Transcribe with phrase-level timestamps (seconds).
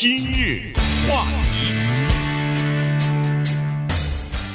[0.00, 0.72] 今日
[1.06, 1.74] 话题，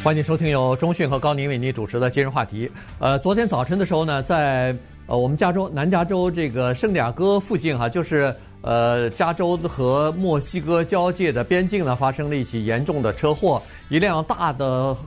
[0.03, 2.67] 欢迎收听由中讯和高宁为您主持的今日话题。
[2.97, 14.98] 呃，昨天早晨的时候呢，在呃我们加州南加州这个圣地亚哥附近哈，就是呃加州和墨西哥交界的边境呢，发生了一起严重的车祸，一辆大的。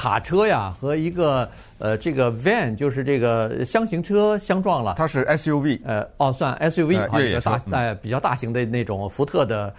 [0.00, 1.46] 卡车呀和一个
[1.76, 4.94] 呃这个 van 就是这个箱型车相撞了。
[4.96, 9.74] 它是 SUV，呃哦算 SUV，呃、越野车大呃比较大型的那种福特的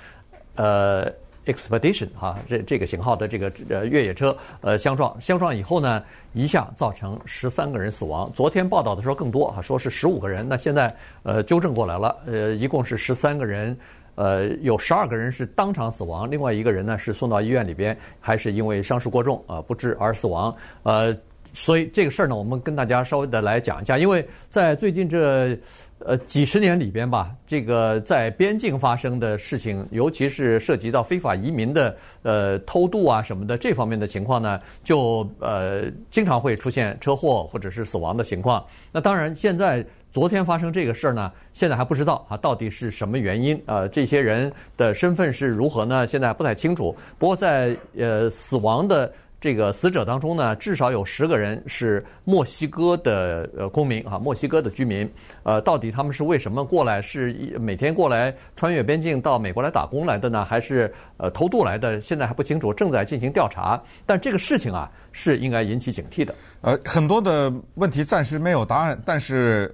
[0.54, 1.12] 呃
[1.48, 8.32] Expedition 哈，这这个型号的这个呃越野车呃相撞，相撞以后呢，一下造成十三个人死亡。
[8.32, 13.76] 昨天报道的时候更多哈，说是十五个人，那现在呃纠正过来了，呃一共是十三个人。
[14.22, 20.56] 呃，有十二个人是当场死亡，另外一个人呢是送到医院里边，还是因为伤势过重啊、不治而死亡。
[20.84, 21.12] 呃，
[21.54, 25.58] 所以这个事儿呢，我们跟大家稍微的来讲一下，因为在最近这
[26.06, 38.64] 呃几十年里边吧，这个在边境发生的事情，尤其是涉及到非法移民的呃偷渡啊什么的这方面的情况呢，就呃经常会出现车祸或者是死亡的情况。
[38.92, 39.84] 那当然现在。
[40.12, 43.60] 昨天发生这个事儿呢，现在还不知道啊，到底是什么原因？
[43.66, 46.06] 呃，这些人的身份是如何呢？
[46.06, 46.94] 现在还不太清楚。
[47.18, 55.10] 不过在呃死亡的这个死者当中呢，至少有十个人是墨西哥的呃公民啊，墨西哥的居民。
[55.44, 57.02] 呃，到底他们是为什么过来？
[57.02, 62.02] 是每天过来穿越边境到美国来打工来的呢，还是呃偷渡来的？
[62.02, 63.82] 现在还不清楚，正在进行调查。
[64.06, 66.36] 但这个事情啊，是应该引起警惕的。
[66.60, 69.74] 呃，很多的问题暂时没有答案，但是。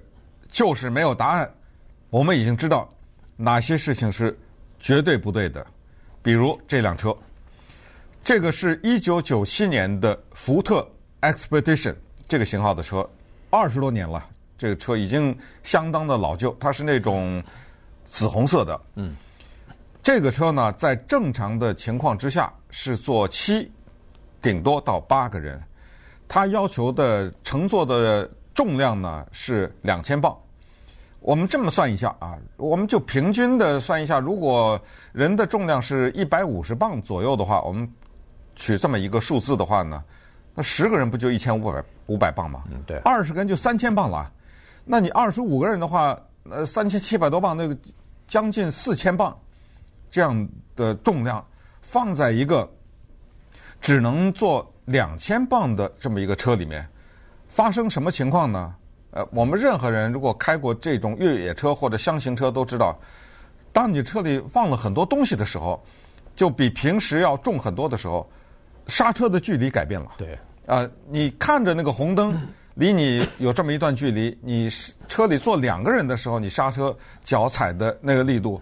[0.50, 1.50] 就是没有答案，
[2.08, 2.88] 我们已经知道
[3.36, 4.36] 哪些事情是
[4.80, 5.64] 绝对不对的，
[6.22, 7.14] 比如这辆车，
[8.24, 10.90] 这个是一九九七年的福特
[11.20, 11.94] Expedition
[12.26, 13.08] 这个型号的车，
[13.50, 17.42] 二十多年了，这个车已经相当的老旧，它是那种
[18.06, 18.80] 紫红色的。
[18.94, 19.14] 嗯，
[20.02, 23.70] 这个车呢，在正常的情况之下是坐七，
[24.40, 25.62] 顶多到八个人，
[26.26, 28.28] 它要求的乘坐的。
[28.54, 30.36] 重量呢是两千磅，
[31.20, 34.80] 我们这么算一下啊，我们就平均的算一下，如果
[35.12, 37.90] 人的重量是一百五十磅左右的话，我们
[38.54, 40.02] 取这么一个数字的话呢，
[40.54, 42.62] 那十个人不就一千五百五百磅吗？
[42.70, 42.98] 嗯，对。
[42.98, 44.32] 二十个人就三千磅了，
[44.84, 46.18] 那你二十五个人的话，
[46.48, 47.76] 呃，三千七百多磅，那个
[48.26, 49.36] 将近四千磅
[50.10, 51.44] 这样的重量
[51.82, 52.68] 放在一个
[53.80, 56.88] 只能坐两千磅的这么一个车里面。
[57.48, 58.74] 发生什么情况呢？
[59.10, 62.98] 呃，我们任何人如果开过这种越野车或者箱型车都知道，
[63.72, 65.82] 当你车里放了很多东西的时候，
[66.36, 68.28] 就比平时要重很多的时候，
[68.86, 70.12] 刹车的距离改变了。
[70.18, 70.34] 对。
[70.66, 72.38] 啊、呃，你看着那个红灯
[72.76, 74.70] 离你有这么一段距离，你
[75.08, 76.94] 车里坐两个人的时候，你刹车
[77.24, 78.60] 脚踩的那个力度，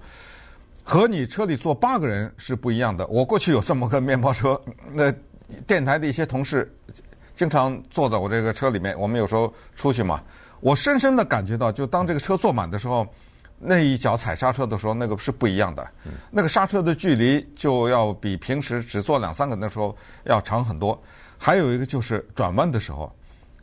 [0.84, 3.04] 和你车里坐八个人是不一样的。
[3.08, 4.60] 我过去有这么个面包车，
[4.92, 5.12] 那
[5.66, 6.72] 电台的一些同事。
[7.36, 10.20] 经常坐在我这个车里面，我们有时候出去嘛，
[10.58, 13.06] 我深深的感觉到，就当这个车坐满的时候，
[13.58, 15.86] 那一脚踩刹车的时候，那个是不一样的，
[16.30, 21.00] 那个刹车的距离就要比平时只坐两三个人的时候要长很多。
[21.38, 23.14] 还有一个就是转弯的时候，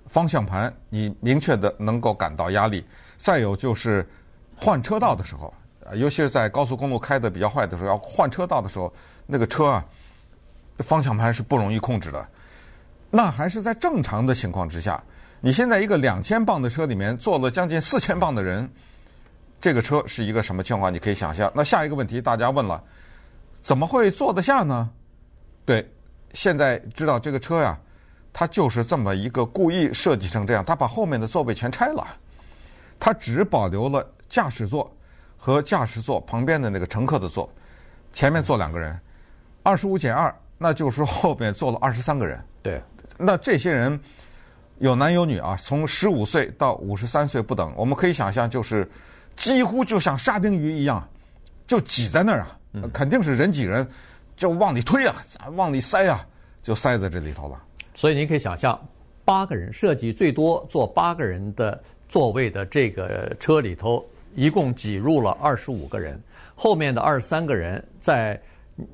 [0.06, 2.86] 方向盘你明确的能够感到压力。
[3.18, 4.08] 再有就是
[4.56, 5.52] 换车道的时候，
[5.96, 8.94] 尤其是在高速公路开的比较坏的时候，要换车道的时候，
[9.26, 9.84] 那个车啊，
[10.80, 12.28] 方向盘是不容易控制的。
[13.16, 15.00] 那还是在正常的情况之下，
[15.40, 18.68] 你现在一个两千磅的车里面坐了将近四千磅的人，
[19.62, 20.92] 这个车是一个什么情况？
[20.92, 21.52] 你可以想象。
[21.54, 22.84] 那下一个问题大家问了，
[23.62, 24.90] 怎么会坐得下呢？
[25.64, 25.88] 对，
[26.32, 27.78] 现在知道这个车呀，
[28.34, 32.04] 它就是这么一个故意设计成这样，它把后面的座位全拆了，
[33.00, 34.92] 它只保留了驾驶座
[35.38, 37.48] 和驾驶座旁边的那个乘客的座，
[38.12, 39.00] 前面坐两个人，
[39.62, 42.44] 二十五减二，那就是后面坐了二十三个人。
[42.64, 42.82] 对。
[43.26, 43.98] 那这些人
[44.80, 47.72] 有男有女啊，从十五岁到五十三岁不等。
[47.78, 48.86] 我们可以想象，就是
[49.36, 51.08] 几乎就像沙丁鱼一样，
[51.66, 52.58] 就挤在那儿啊，
[52.94, 53.88] 肯定是人挤人，
[54.36, 55.16] 就往里推啊，
[55.56, 56.26] 往里塞啊，
[56.62, 57.64] 就塞在这里头了。
[57.96, 58.80] 所以您可以想象，
[59.24, 64.06] 八个人设计最多坐八个人的座位的这个车里头，
[64.36, 66.22] 一共挤入了二十五个人，
[66.56, 68.38] 后面的二十三个人在。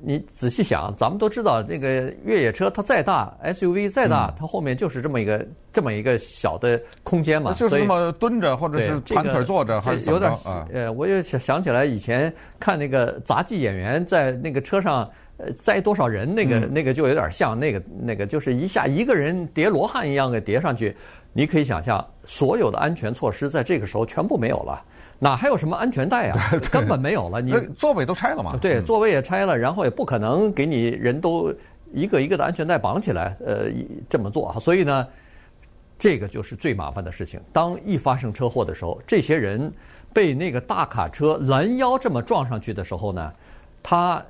[0.02, 7.54] 你仔细想，咱们都知道，那个越野车它再大，SUV 再大，嗯、它后面就是这么一个这么一个小的空间嘛。
[7.54, 10.10] 就是这么蹲着，或者是盘腿坐着，还是？
[10.10, 10.30] 有点
[10.70, 20.94] 呃，我又想想起来以前看那个杂技演员在那个车上呃载多少人，那个、嗯、那个就有点像那个那个，就是一下一个人叠罗汉一样给叠上去。
[21.32, 24.82] 你可以想象，所有的安全措施在这个时候全部没有了。
[25.22, 26.38] 哪还有什么安全带啊？
[26.72, 27.40] 根本没有了。
[27.40, 28.56] 你座位都拆了嘛？
[28.56, 31.54] 对，座位也拆了，然后也不可能给你人都
[31.92, 33.66] 一个一个的安全带绑起来，呃，
[34.08, 34.56] 这么做。
[34.58, 35.06] 所以呢，
[35.98, 37.38] 这个就是最麻烦的事情。
[37.52, 39.70] 当一发生车祸的时候，这些人
[40.12, 43.32] 被那个大卡车拦腰这么撞上去的时候呢，
[43.82, 44.24] 他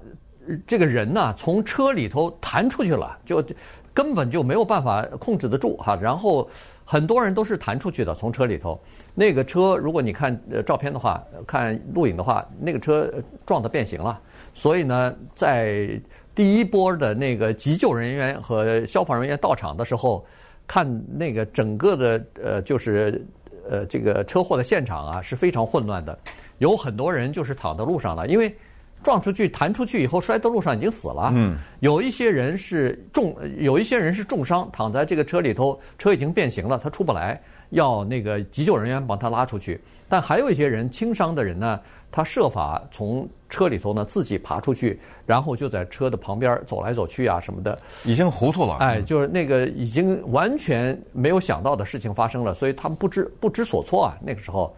[0.66, 3.44] 这个人呢从车里头弹出去了，就
[3.92, 5.98] 根本就没有办法控制得住哈。
[6.00, 6.48] 然后
[6.84, 8.80] 很多人都是弹出去的，从车里头。
[9.14, 13.12] 那个车，如果你看照片的话，看录影的话，那个车
[13.44, 14.20] 撞得变形了。
[14.54, 16.00] 所以呢，在
[16.34, 20.24] 第一波的那个急救人员和消防人员到场的时候，
[20.66, 23.24] 看那个整个的呃就是
[23.68, 26.16] 呃这个车祸的现场啊是非常混乱的，
[26.58, 28.54] 有很多人就是躺在路上了，因为
[29.02, 31.32] 撞出去弹出去以后摔到路上已经死了。
[31.34, 37.40] 嗯，有一些人是重，有一些人是重伤，躺在这个车里头，车已经变形了，他出不来。
[37.70, 41.78] 要那个急救人员帮他拉出去，但还有一些人轻伤的人呢，
[42.10, 48.78] 他设法从车里头呢自己爬出去，然后就在车的旁边走来走去啊什么的，已经糊涂了。
[48.80, 54.18] 哎，就是那个已经完全没有想到的事情发生了，所以他们不知不知所措啊。
[54.20, 54.74] 那个时候，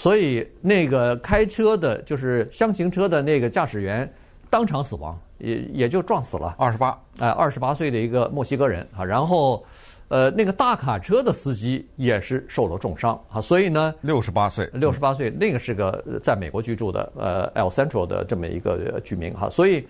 [0.00, 4.10] 所以那个开车的就是厢型车的那个驾驶员
[4.48, 6.54] 当场死亡，也也就撞死了。
[6.56, 9.62] 二十八，哎，二十八岁的一个墨西哥人啊，然后。
[10.08, 19.86] 呃，那个大卡车的司机也是受了重伤啊，所以呢，六十八岁，六十八岁，那个是个在美国居住的呃，El Centro 的这么一个居民哈，所以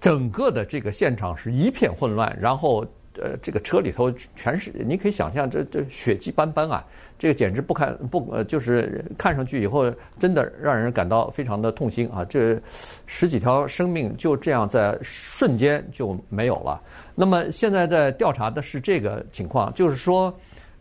[0.00, 2.86] 整个的这个现场是一片混乱，然后。
[3.22, 6.84] 呃，这个车里头全是，你可以想象，这这血迹斑斑啊，
[7.18, 12.24] 这个简直不堪不呃，就是看上去以后真的让人感到非常的痛心啊！
[12.24, 12.60] 这
[13.06, 16.80] 十几条生命就这样在瞬间就没有了。
[17.14, 20.34] 那么现在在调查的是这个情况，就是说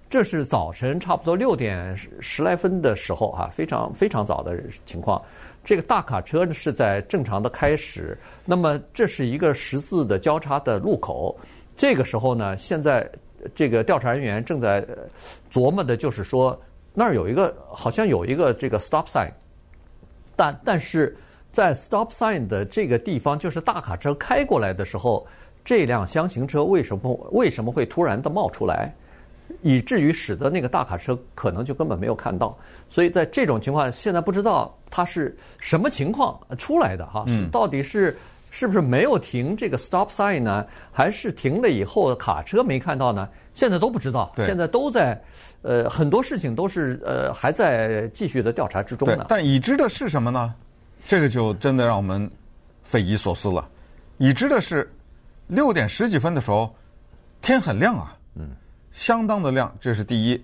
[0.10, 5.22] 这是早晨差不多六点十来分的时候啊，非常非常早的情况。
[5.64, 8.16] 这个大卡车是在正常的开始，
[8.46, 11.36] 那么这是一个十字的交叉的路口。
[11.76, 13.10] 这个时候呢，现在
[13.54, 14.86] 这个调查人员正在
[15.52, 16.60] 琢磨的就是说，
[16.94, 19.30] 那儿有一个好像有一个这个 stop sign，
[20.36, 21.16] 但但是
[21.52, 25.28] 在 stop sign 的这个地方，就是大卡车开过来的时候，
[25.66, 28.96] 这辆箱型车为什么为什么会突然的冒出来，
[29.62, 32.58] 以至于使得那个大卡车可能就根本没有看到，
[32.90, 38.18] 所以在这种情况，现在不知道它是什么情况出来的哈，到底是。
[38.56, 40.66] 是不是没有停这个 stop sign 呢？
[40.90, 43.28] 还是停了以后卡车没看到呢？
[43.54, 45.22] 现在都不知道，现在都在，
[45.62, 49.26] 呃，很多事情都是呃还在继续的调查之中呢。
[49.28, 50.56] 但已知的是什么呢？
[51.06, 52.32] 这个就真的让我们
[52.82, 53.70] 匪夷所思了。
[54.20, 54.90] 已知的是
[55.48, 56.74] 六点十几分的时候，
[57.42, 58.52] 天很亮啊，嗯，
[58.94, 60.42] 相当的亮，这是第一。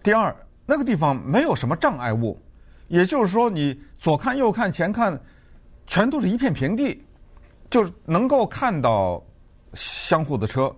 [0.00, 0.32] 第二，
[0.64, 2.40] 那个地方没有什么障碍物，
[2.86, 5.20] 也就是说，你左看右看前看，
[5.88, 7.02] 全都是一片平地。
[7.72, 9.24] 就是能够看到
[9.72, 10.70] 相互的车。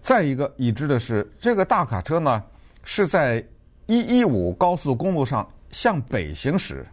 [0.00, 2.42] 再一个已知的是，这个大卡车呢
[2.84, 3.44] 是在
[3.84, 6.86] 一一五高速公路上向北行驶，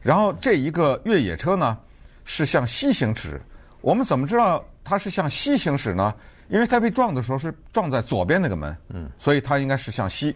[0.00, 1.78] 然后这一个越野车呢
[2.24, 3.40] 是向西行驶。
[3.80, 6.12] 我们怎么知道它是向西行驶呢？
[6.48, 10.34] 因为它被撞的时候是撞在左边那个门，嗯，所以它应该是向西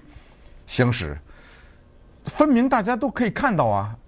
[0.69, 1.19] 行驶。
[2.25, 3.99] 分明大家都可以看到啊，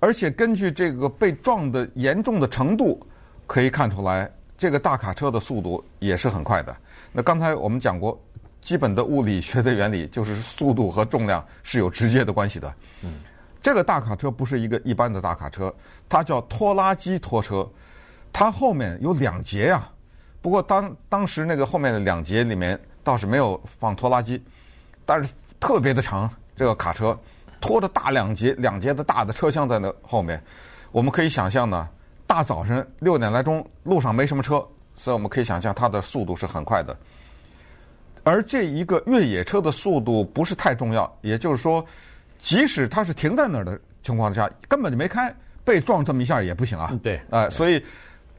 [0.00, 3.00] 而且根据这个被撞的严重的程度。
[3.46, 6.74] 可以看出来，这个大卡车的速度也是很快的。
[7.12, 8.18] 那刚才我们讲过，
[8.60, 12.74] 基本的物理学的原理就是速度和重量是有直接的关系的。
[13.02, 13.12] 嗯，
[13.60, 15.72] 这个大卡车不是一个一般的大卡车，
[16.08, 17.68] 它叫拖拉机拖车，
[18.32, 19.88] 它后面有两节呀。
[20.40, 24.42] 不过当当时那个后面的两节里面倒是没有放拖拉机，
[25.04, 25.30] 但是
[25.60, 27.18] 特别的长，这个卡车
[27.60, 30.42] 拖着大两节两节的大的车厢在那后面，
[30.90, 31.88] 我们可以想象呢。
[32.26, 34.66] 大早晨六点来钟，路上没什么车，
[34.96, 36.96] 所以我们可以想象它的速度是很快的。
[38.22, 41.84] 而这一个越野车的速度不是太重要，也就是说，
[42.38, 46.98] 即使它是停在那儿的情况下，根本就没开，被撞这么一下也不行啊。
[47.02, 47.84] 对，哎，所以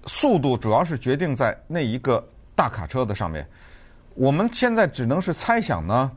[0.07, 3.47] 速度主要是决定在那一个大卡车的上面。
[4.15, 6.11] 我们现在只能是猜想呢，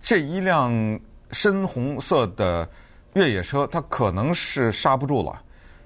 [0.00, 0.72] 这一辆
[1.30, 2.66] 深红色的
[3.12, 5.42] 越野车，它可能是刹不住了。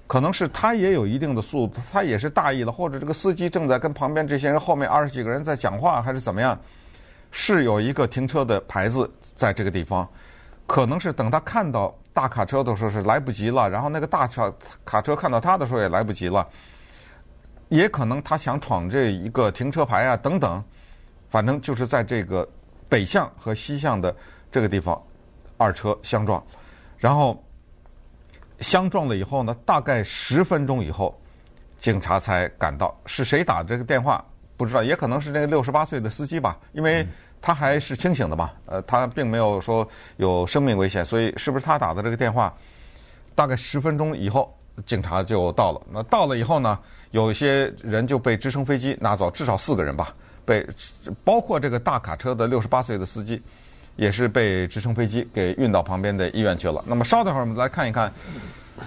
[0.09, 6.59] 可能是他也有一定的速度，他也是大意了，或者这个司机正在跟旁边这些人后面二十几个人在讲话，还是怎么样？
[7.29, 10.09] 是有一个停车的牌子在这个地方，
[10.65, 14.51] 可能是等他看到大卡车的时候是来不及了，然后那个大卡
[14.83, 16.47] 卡车看到他的时候也来不及了，
[17.67, 20.63] 也可能他想闯这一个停车牌啊等等，
[21.27, 22.49] 反正就是在这个
[22.89, 24.15] 北向和西向的
[24.51, 24.99] 这个地方，
[25.57, 26.43] 二车相撞，
[26.97, 27.39] 然后。
[28.61, 31.19] 相撞了以后呢，大概十分钟以后，
[31.79, 32.93] 警察才赶到。
[33.05, 34.23] 是谁打这个电话？
[34.57, 37.07] 不知道，也可能是那个六十八岁的司机吧，因为
[37.41, 38.51] 他还是清醒的嘛。
[38.65, 39.87] 呃，他并没有说
[40.17, 42.53] 有生命危险，所以是不是他打的这个电话？
[43.33, 44.53] 大概十分钟以后，
[44.85, 45.81] 警察就到了。
[45.89, 46.77] 那到了以后呢，
[47.11, 50.13] 有一些人就被直升飞机拿走，至少四个人吧，
[50.43, 50.67] 被
[51.23, 53.41] 包括这个大卡车的六十八岁的司机，
[53.99, 56.81] 也是被直升飞机给运到旁边的医院去了。
[56.87, 58.09] 那么稍等会儿，我们来看一看，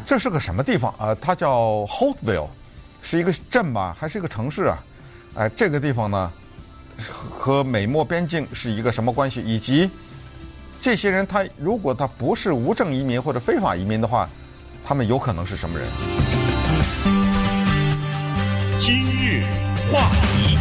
[0.06, 1.14] 这是个什么地方啊？
[1.20, 2.48] 它叫 Holtville，
[3.02, 4.78] 是一个镇吧，还是一个城市啊？
[5.34, 6.32] 哎，这个地方呢，
[7.38, 9.42] 和美墨边境是一个什么关系？
[9.42, 9.90] 以及
[10.80, 14.26] 这些人他如果他不是无证移民或者非法移民的话，
[14.82, 15.86] 他们有可能是什么人？
[18.78, 19.44] 今日
[19.92, 20.56] 话题。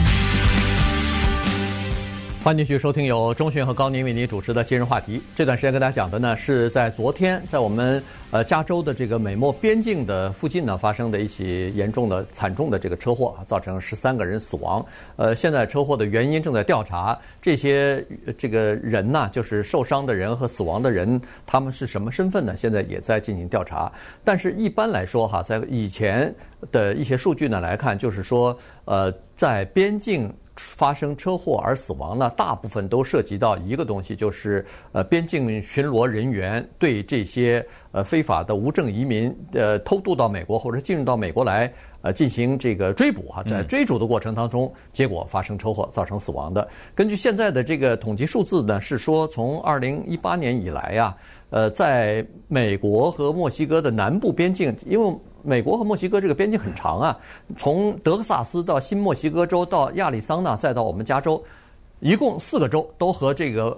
[2.43, 5.21] 欢迎继续收听由钟迅和高宁为您主持的今日话题。
[5.35, 14.83] 这段时间跟大家讲的呢，是在昨天在我们呃加州的这个美墨边境的附近呢发生的一起严重的、惨重的这个车祸，造成十三个人死亡。
[15.17, 18.03] 呃，现在车祸的原因正在调查，这些
[18.35, 22.55] 这个人呢，就是受伤的人和死亡的人，他们是什么身份呢？
[22.55, 23.91] 现在也在进行调查。
[24.23, 26.33] 但是一般来说哈，在以前
[26.71, 30.33] 的一些数据呢来看，就是说呃，在边境。
[30.57, 46.67] 发生车祸而死亡呢，大部分都涉及到一个东西，就是呃边境巡逻人员对这些呃非法的无证移民呃偷渡到美国或者进入到美国来呃进行这个追捕哈，在追逐的过程当中，结果发生车祸造成死亡的。
[46.93, 51.15] 根据现在的这个统计数字呢，是说从二零一八年以来呀，
[51.49, 57.17] 呃，在美国和墨西哥的南部边境，因为美国和墨西哥这个边境很长啊，
[57.57, 61.43] 从德克萨斯到新墨西哥州到亚利桑那，再到我们加州，
[61.99, 63.77] 一共四个州都和这个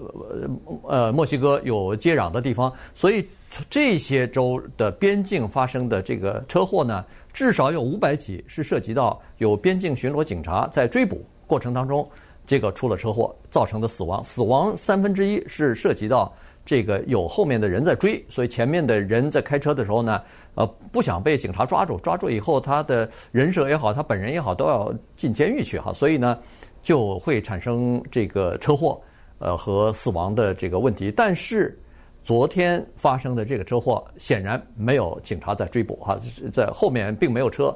[0.83, 3.27] 呃墨西哥有接壤的地方，所以
[3.69, 12.05] 这些州的边境发生的这个车祸呢，至少有五百起是涉及到有边境巡逻警察在追捕过程当中，
[12.45, 16.33] 这个出了车祸造成的死亡，死亡三分之一是涉及到
[16.65, 20.21] 这个有后面的人在追，所以前面的人在开车的时候呢。
[20.55, 26.37] 呃，不想被警察抓住，抓住以后，他的人设也好，他本人也好，都要进监狱去哈，所以呢，
[26.83, 29.01] 就会产生这个车祸，
[29.39, 31.11] 呃和死亡的这个问题。
[31.11, 31.75] 但是
[32.23, 36.19] 昨天发生的这个车祸，显然没有警察在追捕哈，
[36.53, 37.75] 在后面并没有车，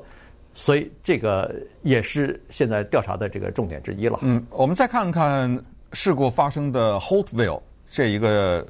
[0.54, 1.52] 所以这个
[1.82, 4.20] 也是现在调查的这个重点之一了。
[4.22, 5.60] 嗯，我们再看看
[5.94, 8.64] 事故发生的 Holtville 这一个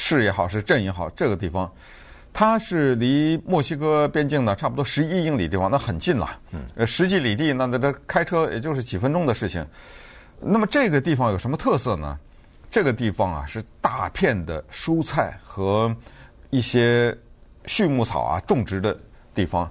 [0.00, 1.68] 市也好，是镇也好，这个地方。
[2.32, 6.38] 它是离墨西哥边境呢，差不多十一英里地方，那很近了。
[6.76, 9.66] 呃，十几里地，那那这开车也就是几分钟的事情。
[10.40, 12.16] 那么这个地方有什么特色呢？
[12.70, 15.92] 这个地方啊是大片的蔬菜和
[16.50, 17.16] 一些
[17.64, 18.96] 畜牧草啊种植的
[19.34, 19.68] 地方。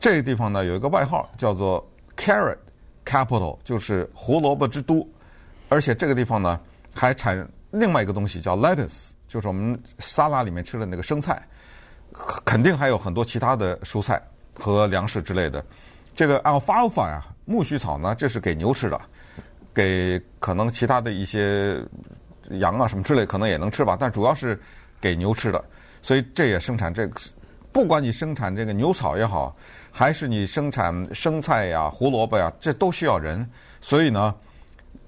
[0.00, 2.58] 这个地方呢有一个外号叫做 Carrot
[3.06, 5.08] Capital，就是胡萝卜之都。
[5.68, 6.58] 而且这个地方呢
[6.92, 11.42] 还产另外一个东西叫 lettuce，就是我们沙拉里面吃的那个生菜。
[12.44, 14.22] 肯定还有很多其他的蔬菜
[14.52, 15.64] 和粮食之类的。
[16.14, 19.00] 这个 alfalfa 呀，苜蓿草呢，这是给牛吃的，
[19.72, 21.82] 给可能其他的一些
[22.50, 24.60] 羊啊什么之类可能也能吃吧，但主要是
[25.00, 25.64] 给牛吃的。
[26.02, 27.18] 所以这也生产这个，
[27.72, 29.56] 不管你生产这个牛草也好，
[29.90, 33.48] 还是你生产生菜呀、胡萝卜呀，这都需要人。
[33.80, 34.34] 所以呢，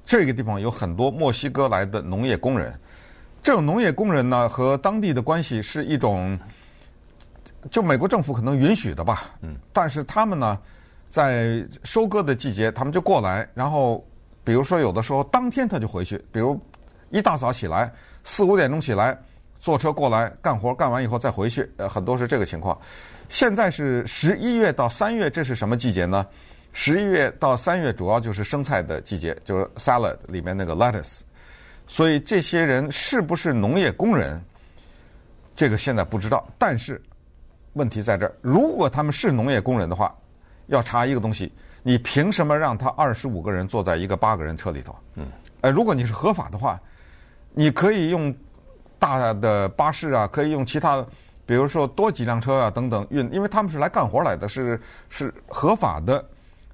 [0.07, 2.81] 这个地方有很多墨西哥来的农业工人。
[3.45, 6.37] 这种农业工人呢，和当地的关系是一种。
[7.71, 10.59] 就美国政府可能允许的吧，嗯，但是他们呢，
[11.09, 14.05] 在收割的季节，他们就过来，然后
[14.45, 16.61] 比如说有的时候当天他就回去，比如
[17.09, 17.91] 一大早起来
[18.23, 19.19] 四五点钟起来
[19.59, 22.79] 坐车过来干活，干完以后再回去，呃，很多是这个情况。
[23.31, 26.27] 现在是十一月到三月，这是什么季节呢？
[26.75, 31.21] 十一月到三月主要就是生菜的季节，就是 salad 里面那个 lettuce。
[31.87, 34.43] 所以这些人是不是农业工人，
[35.55, 37.01] 这个现在不知道，但是。
[37.77, 40.15] 问题在这儿，如果他们是农业工人的话，
[40.69, 44.95] 要查一个东西，你凭什么让他二十五个人坐在一个八个人车里头？
[45.17, 45.27] 嗯，
[45.61, 46.81] 呃，如果你是合法的话，
[47.53, 48.33] 你可以用
[48.97, 51.05] 大的巴士啊，可以用其他，
[51.45, 56.25] 比如说多几辆车啊等等运，因为他们是来干活来的，是是合法的，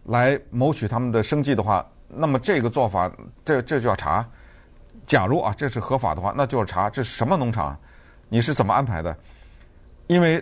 [0.04, 3.10] 来谋取他们的生计的话，那么这个做法，
[3.42, 4.28] 这这就要查。
[5.10, 7.76] 假如啊，这是合法的话，那就要查这是什么农场，
[8.28, 9.14] 你是怎么安排的？
[10.06, 10.40] 因为。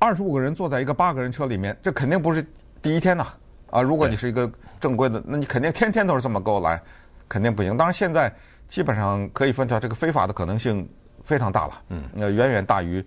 [0.00, 2.44] 二十五个人坐在一个八个人车里面，这肯定不是
[2.82, 3.28] 第一天呐！
[3.70, 6.78] 啊，如果你是一个正规的，那你肯定天天都是这么给我来，
[7.26, 7.74] 肯定不行。
[7.74, 8.30] 当然，现在
[8.68, 10.86] 基本上可以分成这个非法的可能性
[11.22, 13.02] 非常大了，嗯，那远远大于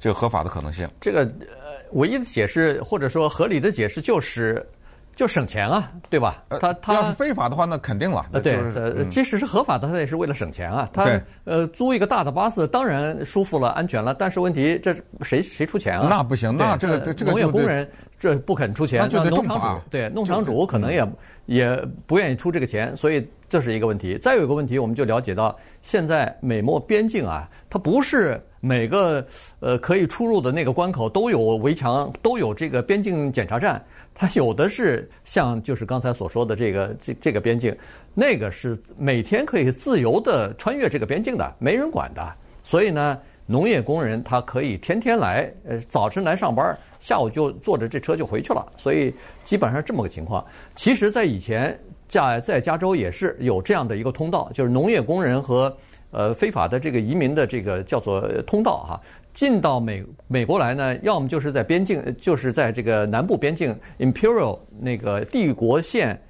[0.00, 0.88] 这个合法的可能性。
[1.00, 4.66] 这个呃，唯一的解释或者说合理的解释就是。
[5.14, 6.42] 就省钱啊，对吧？
[6.60, 8.26] 他他要是非法的话，那肯定了。
[8.32, 10.88] 呃，对，呃，即使是合法的，他也是为了省钱啊。
[10.92, 11.04] 他
[11.44, 14.14] 呃，租一个大的巴士，当然舒服了，安全了。
[14.14, 16.06] 但是问题，这谁谁出钱啊？
[16.08, 17.88] 那不行，那这个这个农业工人
[18.18, 21.06] 这不肯出钱，那就得农场主对农场主可能也
[21.52, 24.16] 也不愿意出这个钱，所以这是一个问题。
[24.16, 29.24] 再有一个问题，我们就了解到，现在美墨边境啊，它不是每个
[29.60, 33.84] 呃可以出入的那个关口都有围墙，都有这个边境检查站。
[34.14, 37.76] 它有的是像就是刚才所说的这个这这个边境，
[38.14, 42.34] 那个是每天可以自由的穿越这个边境的，没人管的。
[42.62, 48.64] 所以呢，农业工人他可以天天来，呃，早晨来上班，下午就坐着这车就回去了。
[48.76, 50.44] 所以基本上这么个情况。
[50.76, 55.76] 其实，在以前在在加州也是有这样的一个通道，就是农业工人和
[56.10, 59.00] 呃非法的这个移民的这个叫做通道哈。
[59.34, 66.20] 进到美美国来呢，要么就是在边境，就是在这个南部边境 Imperial 那个帝国县，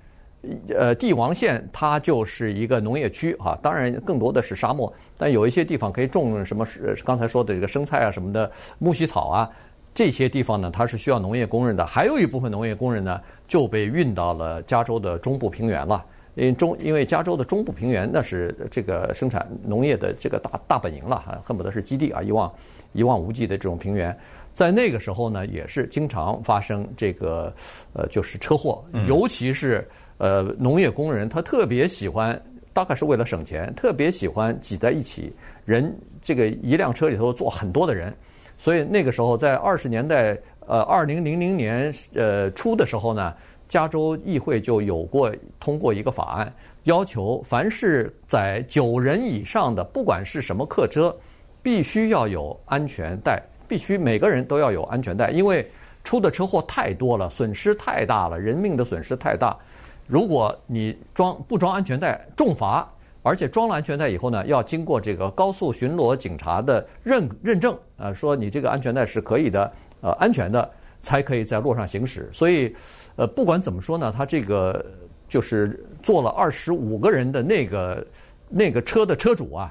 [0.69, 3.59] 呃，帝王县，它就是一个农业区啊。
[3.61, 4.93] 当然，更多的是沙漠，
[5.23, 6.67] 但有一些地方可以种什么，
[7.05, 8.51] 刚才说的这个生菜啊什么的，
[8.81, 9.49] 苜蓿草啊，
[9.95, 11.87] 这些地方呢，它是需要农业工人的。
[11.87, 16.05] 还有一部分农业工人呢，就被运到了加州的中部平原了。
[16.35, 22.53] 因为中，因为加州的中部平原那是这个生产农业的这个大大本营了，哈，恨不得是基地啊，一望
[22.93, 24.19] 一望无际的这种平原，
[24.53, 27.55] 在那个时候呢，也是经常发生这个
[27.93, 29.89] 呃，就是车祸，尤其是
[30.19, 35.33] 呃农业工人，他特别喜欢，大概是为了省钱，特别喜欢挤在一起，
[35.65, 38.15] 人这个一辆车里头坐很多的人，
[38.59, 40.37] 所以那个时候在二十年代，
[40.67, 43.35] 呃，二零零零年呃初的时候呢。
[43.69, 51.17] 加州议会就有过通过一个法案，要求凡是载九人以上的，不管是什么客车，
[51.63, 55.67] 必须要有安全带，必须每个人都要有安全带，因为
[56.05, 59.57] 出的车祸太多了，损失太大了，人命的损失太大。
[60.07, 62.89] 如果你装不装安全带，重罚，
[63.23, 72.29] 而且装了安全带以后呢，要经过这个高速巡逻警察的认认证，啊，说你这个安全带是可以的，呃，安全的，才可以在路上行驶。
[72.33, 72.75] 所以。
[73.17, 74.83] 呃，不管怎么说呢，他这个
[75.29, 78.07] 就是坐了二十五个人的那个
[78.49, 79.71] 那个车的车主啊，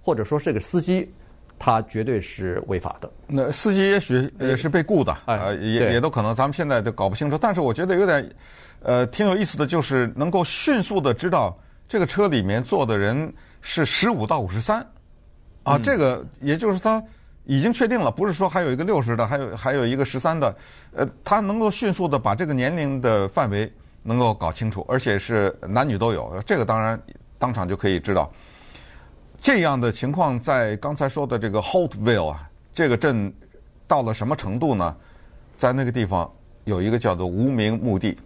[0.00, 1.12] 或者说这个司机，
[1.60, 3.08] 他绝对是违法的。
[3.28, 7.38] 那司机也许也是被雇的，呃，哎、也也都可能，咱们现在都搞不清楚。
[7.38, 8.28] 但是我觉得有点，
[8.82, 14.84] 呃，挺有意思的就是能够迅速的知道这个车里面坐的人是十五到五十三，
[15.62, 17.00] 啊，这个也就是他。
[17.46, 20.54] 已经确定了，不是说还有一个六十的，还有还有一个十三的，
[20.92, 23.72] 呃，他能够迅速的把这个年龄的范围
[24.04, 27.00] 能够搞清楚，而且是男女都有，这个当然
[27.38, 28.30] 当场就可以知道。
[29.40, 33.32] 这样的情况在刚才说的这个 Holtville 啊，这个镇
[33.88, 34.94] 到了什么程度呢？
[35.56, 36.30] 在那个地方
[36.64, 38.16] 有一个叫做无名墓地，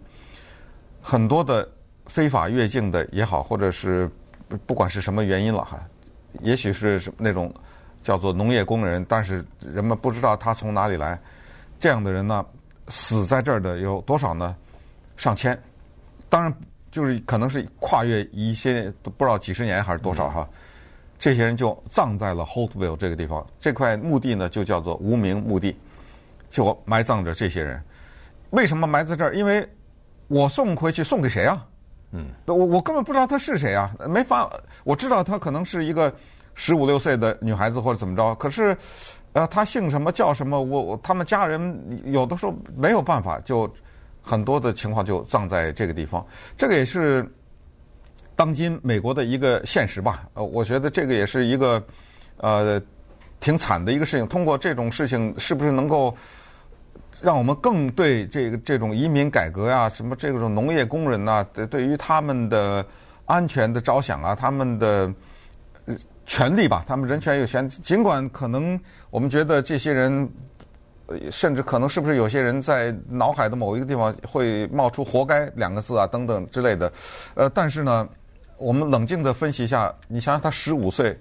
[1.01, 1.67] 很多的
[2.05, 4.09] 非法越境的也好，或者是
[4.65, 5.79] 不管是什么原因了哈，
[6.41, 7.53] 也许是那种。
[8.03, 11.19] 叫做农业工人，但是人们不知道他从哪里来。
[11.79, 12.45] 这样的人呢，
[12.87, 14.55] 死在这儿的有多少呢？
[15.17, 15.59] 上千。
[16.29, 16.53] 当然，
[16.91, 20.47] 就是可能是跨越一些不知道几十年还是多少哈。
[21.17, 23.45] 这些人就葬在了 Holtville 这个地方。
[23.59, 25.75] 这块墓地呢，就叫做无名墓地，
[26.49, 27.81] 就埋葬着这些人。
[28.51, 29.35] 为什么埋在这儿？
[29.35, 29.67] 因为
[30.27, 31.65] 我送回去送给谁啊？
[32.11, 34.49] 嗯，我我根本不知道他是谁啊，没法。
[34.83, 36.13] 我知道他可能是一个。
[36.57, 38.77] 十五六岁的女孩子或者怎么着，可是，
[39.33, 40.57] 呃，他姓什么叫什么？
[40.57, 43.69] 我我他们家人有的时候没有办法，就
[44.21, 46.25] 很多的情况就葬在这个地方。
[46.55, 47.29] 这个也是
[48.35, 50.27] 当今美国的一个现实吧。
[50.33, 51.83] 呃，我觉得这个也是一个
[52.37, 52.81] 呃
[53.39, 54.27] 挺惨的一个事情。
[54.27, 56.15] 通过这种事情，是不是能够
[57.21, 62.85] 让我们更对这个这种移民改革呀、啊，什么这种农业工人呐、对于他们的
[63.25, 65.13] 安全的着想啊，他们的。
[66.27, 67.69] 权利吧，他们人权有权。
[67.69, 68.79] 尽管可能
[69.11, 70.27] 我们觉得这些人，
[71.29, 76.91] 甚至可能是不是有些人在脑海的某一个地方会冒出“活该”两个字啊，等等之类的。
[77.35, 78.09] 呃，但是呢，
[78.57, 81.17] 我们冷静的分析一下，你想想，他十五岁，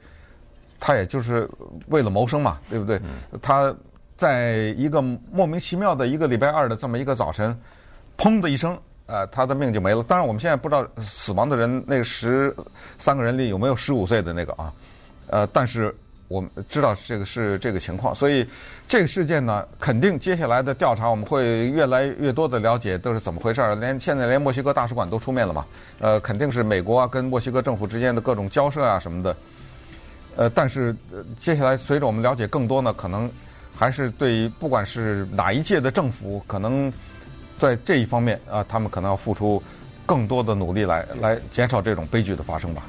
[0.79, 1.49] 他也就是
[1.89, 3.01] 为了谋生嘛，对不对？
[3.43, 3.75] 他
[4.17, 7.59] 在一个莫名其妙的一个礼拜二的这么一个早晨，
[8.17, 8.79] 砰的一声。
[9.07, 10.03] 呃，他的命就没了。
[10.03, 12.57] 当然，我们现在不知道死亡的人那十
[12.99, 14.73] 三个人里有没有十五岁的那个啊。
[15.27, 15.95] 呃，但是
[16.29, 18.47] 我们知道这个是这个情况，所以
[18.89, 23.75] 这个事件呢，肯定接下来的调查我们会越来越多的了解都是怎么回事儿。
[23.77, 25.67] 连现在连墨西哥大使馆都出面了嘛？
[26.01, 29.37] 呃，肯定是美国啊跟墨西哥政府之间的各种交涉啊什么的。
[30.37, 30.97] 呃，但是
[31.39, 33.31] 接下来随着我们了解更多呢，可能
[33.77, 36.93] 还是对不管是哪一届的政府，可能
[37.61, 39.63] 在这一方面啊，他们可能要付出
[40.07, 42.83] 更多的努力来来减少这种悲剧的发生吧。